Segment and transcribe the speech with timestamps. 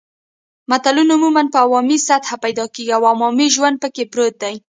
[0.69, 4.57] متلونه عموماً په عوامي سطحه پیدا کیږي او عوامي ژوند پکې پروت وي